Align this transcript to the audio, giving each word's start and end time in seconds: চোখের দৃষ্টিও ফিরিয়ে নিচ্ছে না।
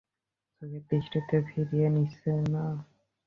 চোখের 0.53 0.83
দৃষ্টিও 0.89 1.41
ফিরিয়ে 1.49 1.87
নিচ্ছে 1.89 2.31
না। 2.45 2.65